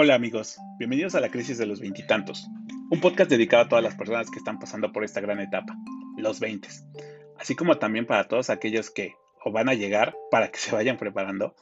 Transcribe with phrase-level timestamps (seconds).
[0.00, 2.46] Hola amigos, bienvenidos a la crisis de los veintitantos,
[2.88, 5.76] un podcast dedicado a todas las personas que están pasando por esta gran etapa,
[6.16, 6.84] los veintes,
[7.36, 10.98] así como también para todos aquellos que o van a llegar para que se vayan
[10.98, 11.56] preparando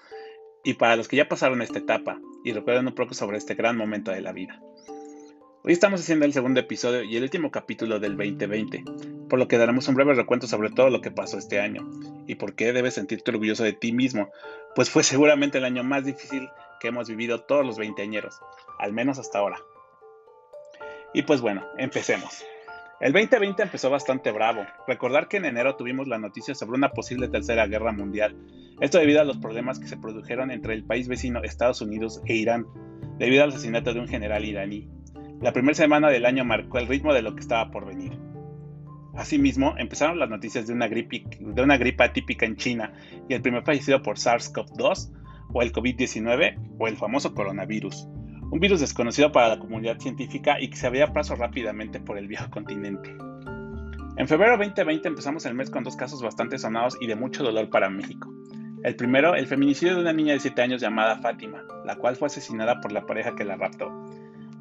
[0.64, 3.74] y para los que ya pasaron esta etapa y recuerden un poco sobre este gran
[3.74, 4.60] momento de la vida.
[5.64, 8.84] Hoy estamos haciendo el segundo episodio y el último capítulo del 2020,
[9.30, 11.90] por lo que daremos un breve recuento sobre todo lo que pasó este año
[12.26, 14.28] y por qué debes sentirte orgulloso de ti mismo,
[14.74, 16.50] pues fue seguramente el año más difícil
[16.80, 18.40] que hemos vivido todos los veinteañeros,
[18.78, 19.58] al menos hasta ahora.
[21.14, 22.44] Y pues bueno, empecemos.
[23.00, 24.64] El 2020 empezó bastante bravo.
[24.86, 28.36] Recordar que en enero tuvimos la noticia sobre una posible tercera guerra mundial.
[28.80, 32.34] Esto debido a los problemas que se produjeron entre el país vecino Estados Unidos e
[32.34, 32.66] Irán,
[33.18, 34.88] debido al asesinato de un general iraní.
[35.42, 38.18] La primera semana del año marcó el ritmo de lo que estaba por venir.
[39.14, 42.92] Asimismo, empezaron las noticias de una, gripe, de una gripa típica en China
[43.28, 45.10] y el primer fallecido por SARS-CoV-2
[45.52, 48.08] o el COVID-19 o el famoso coronavirus,
[48.50, 52.28] un virus desconocido para la comunidad científica y que se había paso rápidamente por el
[52.28, 53.14] viejo continente.
[54.16, 57.68] En febrero 2020 empezamos el mes con dos casos bastante sonados y de mucho dolor
[57.68, 58.32] para México.
[58.82, 62.26] El primero, el feminicidio de una niña de 7 años llamada Fátima, la cual fue
[62.26, 63.90] asesinada por la pareja que la raptó.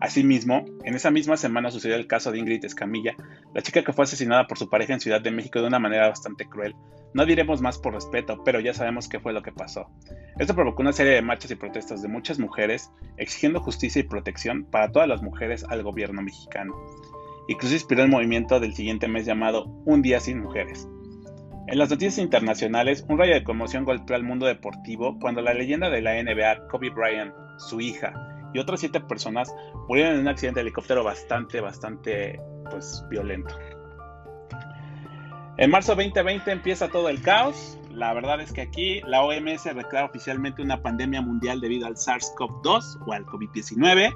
[0.02, 3.16] Asimismo, en esa misma semana sucedió el caso de Ingrid Escamilla,
[3.54, 6.10] la chica que fue asesinada por su pareja en Ciudad de México de una manera
[6.10, 6.76] bastante cruel.
[7.14, 9.90] No diremos más por respeto, pero ya sabemos qué fue lo que pasó.
[10.38, 14.66] Esto provocó una serie de marchas y protestas de muchas mujeres exigiendo justicia y protección
[14.66, 16.76] para todas las mujeres al gobierno mexicano.
[17.48, 20.90] Incluso inspiró el movimiento del siguiente mes llamado Un día sin mujeres.
[21.68, 25.90] En las noticias internacionales, un rayo de conmoción golpeó al mundo deportivo cuando la leyenda
[25.90, 28.14] de la NBA, Kobe Bryant, su hija,
[28.56, 29.54] y otras siete personas
[29.90, 32.40] murieron en un accidente de helicóptero bastante, bastante,
[32.72, 33.54] pues, violento.
[35.58, 37.78] En marzo 2020 empieza todo el caos.
[37.96, 43.08] La verdad es que aquí la OMS declara oficialmente una pandemia mundial debido al SARS-CoV-2
[43.08, 44.14] o al COVID-19.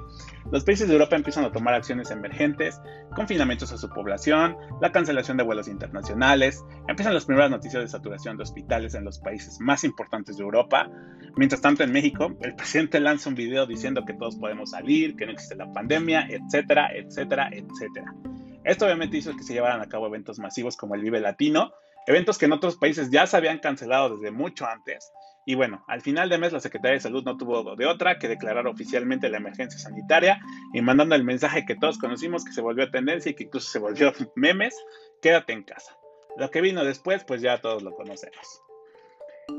[0.52, 2.78] Los países de Europa empiezan a tomar acciones emergentes,
[3.16, 8.36] confinamientos a su población, la cancelación de vuelos internacionales, empiezan las primeras noticias de saturación
[8.36, 10.90] de hospitales en los países más importantes de Europa.
[11.36, 15.24] Mientras tanto, en México, el presidente lanza un video diciendo que todos podemos salir, que
[15.24, 18.14] no existe la pandemia, etcétera, etcétera, etcétera.
[18.62, 21.72] Esto obviamente hizo que se llevaran a cabo eventos masivos como el Vive Latino,
[22.10, 25.12] eventos que en otros países ya se habían cancelado desde mucho antes.
[25.46, 28.28] Y bueno, al final de mes la Secretaría de Salud no tuvo de otra que
[28.28, 30.40] declarar oficialmente la emergencia sanitaria
[30.74, 33.78] y mandando el mensaje que todos conocimos que se volvió tendencia y que incluso se
[33.78, 34.74] volvió memes,
[35.22, 35.96] quédate en casa.
[36.36, 38.62] Lo que vino después, pues ya todos lo conocemos.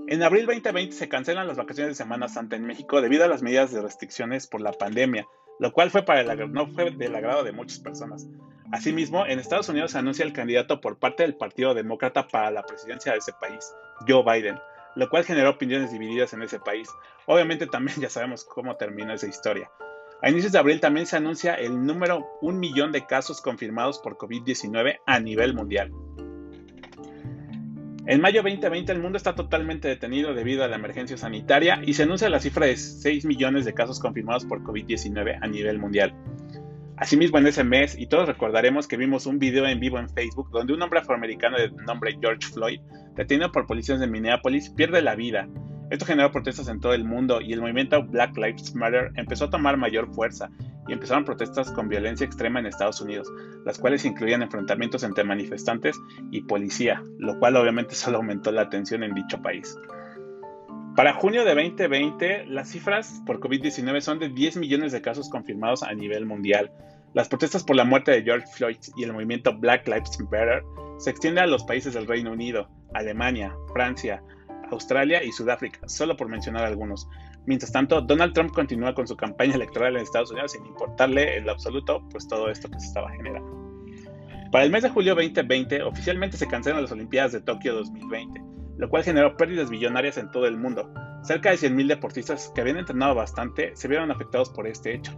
[0.08, 3.42] En abril 2020 se cancelan las vacaciones de Semana Santa en México debido a las
[3.42, 5.26] medidas de restricciones por la pandemia,
[5.62, 8.28] lo cual fue el, no fue del agrado de muchas personas.
[8.72, 12.66] Asimismo, en Estados Unidos se anuncia el candidato por parte del Partido Demócrata para la
[12.66, 13.72] presidencia de ese país,
[14.08, 14.58] Joe Biden,
[14.96, 16.90] lo cual generó opiniones divididas en ese país.
[17.28, 19.70] Obviamente también ya sabemos cómo terminó esa historia.
[20.24, 24.18] A inicios de abril también se anuncia el número un millón de casos confirmados por
[24.18, 25.92] COVID-19 a nivel mundial.
[28.12, 32.04] En mayo 2020 el mundo está totalmente detenido debido a la emergencia sanitaria y se
[32.04, 36.14] anuncia la cifra de 6 millones de casos confirmados por COVID-19 a nivel mundial.
[36.98, 40.50] Asimismo, en ese mes, y todos recordaremos que vimos un video en vivo en Facebook
[40.52, 42.82] donde un hombre afroamericano de nombre George Floyd,
[43.16, 45.48] detenido por policías de Minneapolis, pierde la vida.
[45.90, 49.50] Esto generó protestas en todo el mundo y el movimiento Black Lives Matter empezó a
[49.50, 50.50] tomar mayor fuerza
[50.88, 53.31] y empezaron protestas con violencia extrema en Estados Unidos,
[53.66, 56.00] las cuales incluían enfrentamientos entre manifestantes
[56.31, 59.78] y policía, lo cual obviamente solo aumentó la tensión en dicho país.
[60.96, 65.84] Para junio de 2020, las cifras por COVID-19 son de 10 millones de casos confirmados
[65.84, 66.70] a nivel mundial.
[67.14, 70.64] Las protestas por la muerte de George Floyd y el movimiento Black Lives Matter
[70.97, 74.22] se extienden a los países del Reino Unido, Alemania, Francia,
[74.70, 77.08] Australia y Sudáfrica, solo por mencionar algunos.
[77.46, 81.46] Mientras tanto, Donald Trump continúa con su campaña electoral en Estados Unidos sin importarle en
[81.46, 83.59] lo absoluto pues todo esto que se estaba generando.
[84.52, 88.90] Para el mes de julio 2020, oficialmente se cancelan las Olimpiadas de Tokio 2020 lo
[88.90, 90.91] cual generó pérdidas millonarias en todo el mundo.
[91.22, 95.11] Cerca de 100.000 deportistas que habían entrenado bastante se vieron afectados por este hecho.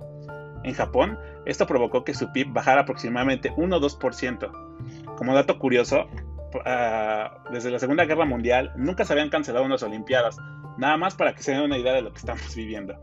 [0.66, 5.16] En Japón, esto provocó que su PIB bajara aproximadamente 1 o 2%.
[5.16, 6.08] Como dato curioso,
[6.66, 10.38] ah, desde la Segunda Guerra Mundial nunca se habían cancelado unas Olimpiadas,
[10.78, 13.00] nada más para que se den una idea de lo que estamos viviendo.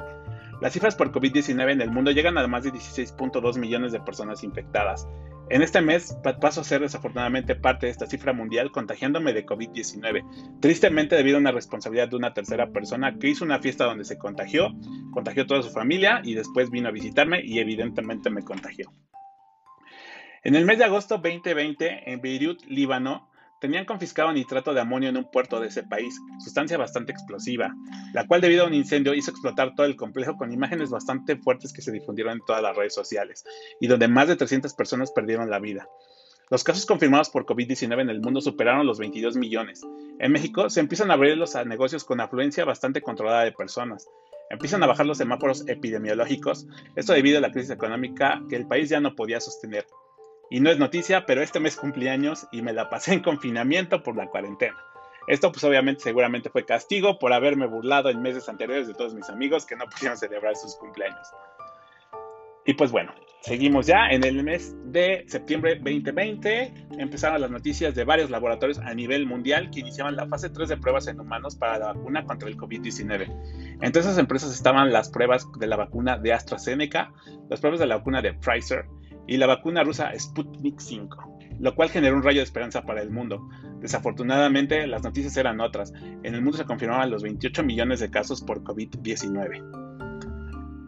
[0.61, 4.44] Las cifras por COVID-19 en el mundo llegan a más de 16.2 millones de personas
[4.44, 5.06] infectadas,
[5.50, 10.61] en este mes paso a ser desafortunadamente parte de esta cifra mundial contagiándome de COVID-19,
[10.61, 14.16] tristemente debido a una responsabilidad de una tercera persona que hizo una fiesta donde se
[14.16, 14.73] contagió,
[15.12, 18.93] contagió a toda su familia y después vino a visitarme y evidentemente me contagió.
[20.44, 23.28] En el mes de agosto 2020, en Beirut, Líbano,
[23.61, 27.73] tenían confiscado nitrato de amonio en un puerto de ese país, sustancia bastante explosiva,
[28.12, 31.73] la cual debido a un incendio hizo explotar todo el complejo con imágenes bastante fuertes
[31.73, 33.45] que se difundieron en todas las redes sociales
[33.81, 35.87] y donde más de 300 personas perdieron la vida.
[36.49, 39.87] Los casos confirmados por COVID-19 en el mundo superaron los 22 millones.
[40.19, 44.09] En México se empiezan a abrir los negocios con afluencia bastante controlada de personas.
[44.51, 46.67] Empiezan a bajar los semáforos epidemiológicos,
[46.97, 49.87] esto debido a la crisis económica que el país ya no podía sostener.
[50.50, 54.02] Y no es noticia, pero este mes cumplí años y me la pasé en confinamiento
[54.02, 54.76] por la cuarentena.
[55.29, 59.29] Esto pues obviamente seguramente fue castigo por haberme burlado en meses anteriores de todos mis
[59.29, 61.29] amigos que no pudieron celebrar sus cumpleaños.
[62.67, 63.12] Y pues bueno,
[63.43, 66.88] seguimos ya en el mes de septiembre 2020.
[66.99, 70.76] Empezaron las noticias de varios laboratorios a nivel mundial que iniciaban la fase 3 de
[70.76, 73.79] pruebas en humanos para la vacuna contra el COVID-19.
[73.81, 77.12] Entre esas empresas estaban las pruebas de la vacuna de AstraZeneca,
[77.49, 78.85] las pruebas de la vacuna de Pfizer,
[79.26, 83.11] y la vacuna rusa Sputnik 5, lo cual generó un rayo de esperanza para el
[83.11, 83.49] mundo.
[83.81, 85.93] Desafortunadamente, las noticias eran otras.
[86.22, 89.90] En el mundo se confirmaban los 28 millones de casos por COVID-19.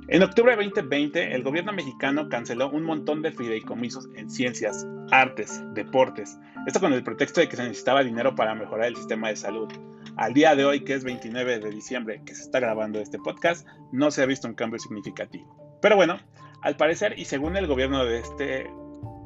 [0.09, 5.63] En octubre de 2020, el gobierno mexicano canceló un montón de fideicomisos en ciencias, artes,
[5.73, 9.37] deportes, esto con el pretexto de que se necesitaba dinero para mejorar el sistema de
[9.37, 9.73] salud.
[10.17, 13.67] Al día de hoy, que es 29 de diciembre, que se está grabando este podcast,
[13.91, 15.79] no se ha visto un cambio significativo.
[15.81, 16.19] Pero bueno,
[16.63, 18.71] al parecer, y según el gobierno de este,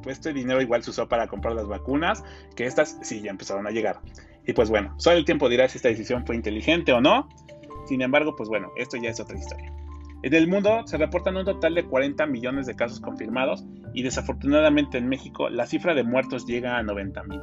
[0.01, 2.23] pues este dinero igual se usó para comprar las vacunas,
[2.55, 3.99] que estas sí ya empezaron a llegar.
[4.45, 7.27] Y pues bueno, solo el tiempo dirá si esta decisión fue inteligente o no.
[7.87, 9.71] Sin embargo, pues bueno, esto ya es otra historia.
[10.23, 14.97] En el mundo se reportan un total de 40 millones de casos confirmados y desafortunadamente
[14.97, 17.39] en México la cifra de muertos llega a 90 mil.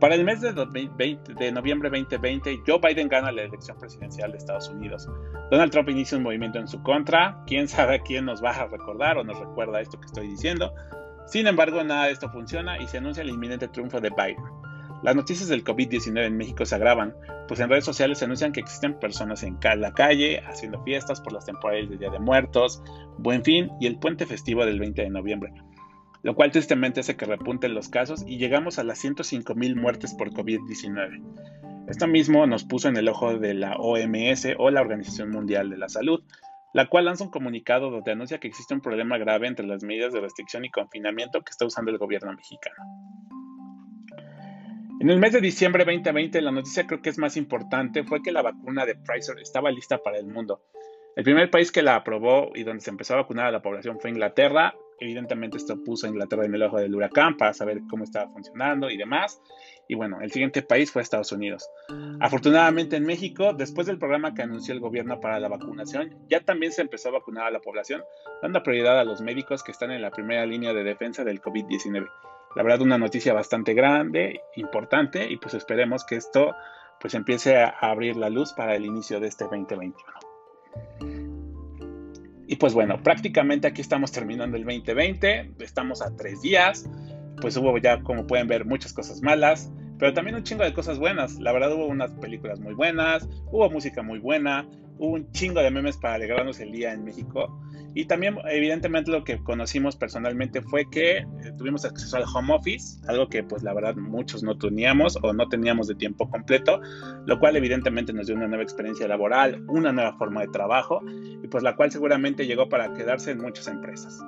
[0.00, 4.68] Para el mes de, de noviembre 2020, Joe Biden gana la elección presidencial de Estados
[4.68, 5.08] Unidos.
[5.50, 7.42] Donald Trump inicia un movimiento en su contra.
[7.46, 10.74] Quién sabe quién nos va a recordar o nos recuerda esto que estoy diciendo.
[11.26, 14.44] Sin embargo, nada de esto funciona y se anuncia el inminente triunfo de Biden.
[15.02, 17.14] Las noticias del COVID-19 en México se agravan,
[17.46, 21.32] pues en redes sociales se anuncian que existen personas en la calle haciendo fiestas por
[21.32, 22.82] las temporadas de Día de Muertos,
[23.18, 25.52] Buen Fin y el puente festivo del 20 de noviembre
[26.24, 30.14] lo cual tristemente hace que repunten los casos y llegamos a las 105 mil muertes
[30.14, 31.22] por COVID-19.
[31.86, 35.76] Esto mismo nos puso en el ojo de la OMS o la Organización Mundial de
[35.76, 36.24] la Salud,
[36.72, 40.14] la cual lanza un comunicado donde anuncia que existe un problema grave entre las medidas
[40.14, 42.82] de restricción y confinamiento que está usando el gobierno mexicano.
[45.00, 48.32] En el mes de diciembre 2020, la noticia creo que es más importante fue que
[48.32, 50.62] la vacuna de Pfizer estaba lista para el mundo.
[51.16, 54.00] El primer país que la aprobó y donde se empezó a vacunar a la población
[54.00, 58.04] fue Inglaterra, Evidentemente esto puso a Inglaterra en el ojo del huracán para saber cómo
[58.04, 59.40] estaba funcionando y demás.
[59.88, 61.68] Y bueno, el siguiente país fue Estados Unidos.
[62.20, 66.72] Afortunadamente en México, después del programa que anunció el gobierno para la vacunación, ya también
[66.72, 68.02] se empezó a vacunar a la población,
[68.42, 72.08] dando prioridad a los médicos que están en la primera línea de defensa del COVID-19.
[72.56, 76.54] La verdad, una noticia bastante grande, importante, y pues esperemos que esto
[77.00, 81.13] pues empiece a abrir la luz para el inicio de este 2021.
[82.46, 86.88] Y pues bueno, prácticamente aquí estamos terminando el 2020, estamos a tres días,
[87.40, 90.98] pues hubo ya, como pueden ver, muchas cosas malas, pero también un chingo de cosas
[90.98, 91.38] buenas.
[91.40, 94.66] La verdad hubo unas películas muy buenas, hubo música muy buena,
[94.98, 97.60] hubo un chingo de memes para alegrarnos el día en México.
[97.96, 101.26] Y también, evidentemente, lo que conocimos personalmente fue que eh,
[101.56, 105.48] tuvimos acceso al home office, algo que, pues, la verdad, muchos no teníamos o no
[105.48, 106.80] teníamos de tiempo completo,
[107.24, 111.02] lo cual, evidentemente, nos dio una nueva experiencia laboral, una nueva forma de trabajo,
[111.42, 114.20] y pues la cual seguramente llegó para quedarse en muchas empresas.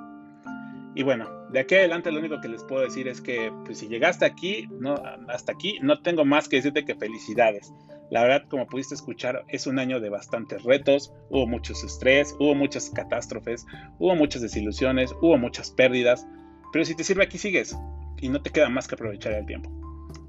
[0.95, 3.87] Y bueno, de aquí adelante lo único que les puedo decir es que pues, si
[3.87, 4.95] llegaste aquí, no,
[5.29, 7.73] hasta aquí, no tengo más que decirte que felicidades.
[8.09, 12.55] La verdad, como pudiste escuchar, es un año de bastantes retos, hubo muchos estrés, hubo
[12.55, 13.65] muchas catástrofes,
[13.99, 16.25] hubo muchas desilusiones, hubo muchas pérdidas,
[16.71, 17.77] pero si te sirve aquí sigues
[18.21, 19.69] y no te queda más que aprovechar el tiempo.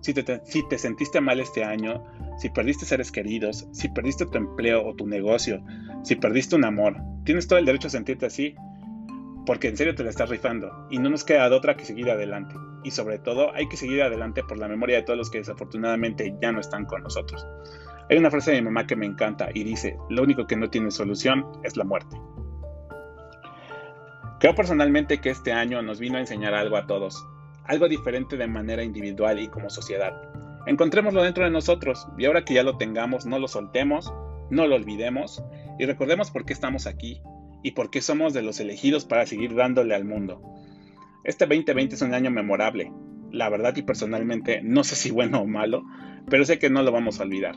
[0.01, 2.05] Si te, si te sentiste mal este año,
[2.39, 5.61] si perdiste seres queridos, si perdiste tu empleo o tu negocio,
[6.03, 8.55] si perdiste un amor, tienes todo el derecho a sentirte así
[9.49, 12.11] porque en serio te la estás rifando y no nos queda de otra que seguir
[12.11, 12.55] adelante.
[12.85, 16.37] Y sobre todo hay que seguir adelante por la memoria de todos los que desafortunadamente
[16.43, 17.47] ya no están con nosotros.
[18.11, 20.69] Hay una frase de mi mamá que me encanta y dice, lo único que no
[20.69, 22.21] tiene solución es la muerte.
[24.39, 27.27] Creo personalmente que este año nos vino a enseñar algo a todos,
[27.65, 30.13] algo diferente de manera individual y como sociedad.
[30.67, 34.13] Encontrémoslo dentro de nosotros y ahora que ya lo tengamos, no lo soltemos,
[34.51, 35.43] no lo olvidemos
[35.79, 37.23] y recordemos por qué estamos aquí
[37.63, 40.43] y por qué somos de los elegidos para seguir dándole al mundo.
[41.25, 42.93] Este 2020 es un año memorable.
[43.31, 45.83] La verdad y personalmente no sé si bueno o malo,
[46.31, 47.57] pero sé que no lo vamos a olvidar.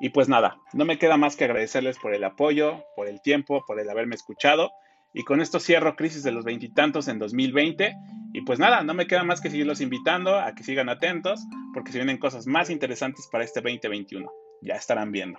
[0.00, 3.64] Y pues nada, no me queda más que agradecerles por el apoyo, por el tiempo,
[3.66, 4.72] por el haberme escuchado
[5.12, 7.94] Y con esto cierro Crisis de los Veintitantos en 2020.
[8.32, 11.40] Y pues nada, no me queda más que seguirlos invitando a que sigan atentos,
[11.72, 14.28] porque se vienen cosas más interesantes para este 2021.
[14.62, 15.38] Ya estarán viendo.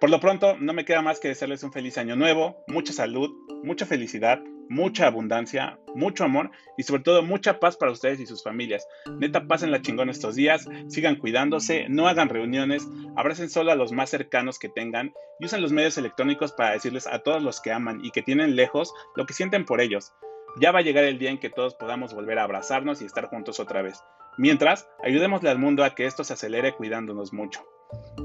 [0.00, 3.30] Por lo pronto, no me queda más que desearles un feliz año nuevo, mucha salud,
[3.64, 8.42] mucha felicidad, mucha abundancia, mucho amor y sobre todo mucha paz para ustedes y sus
[8.42, 8.86] familias.
[9.18, 12.86] Neta, pasen la chingón estos días, sigan cuidándose, no hagan reuniones,
[13.16, 17.06] abracen solo a los más cercanos que tengan y usen los medios electrónicos para decirles
[17.06, 20.12] a todos los que aman y que tienen lejos lo que sienten por ellos.
[20.60, 23.26] Ya va a llegar el día en que todos podamos volver a abrazarnos y estar
[23.26, 24.02] juntos otra vez.
[24.38, 27.66] Mientras, ayudémosle al mundo a que esto se acelere cuidándonos mucho.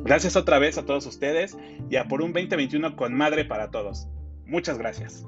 [0.03, 1.57] Gracias otra vez a todos ustedes
[1.89, 4.07] y a por un 2021 con madre para todos.
[4.45, 5.25] Muchas gracias.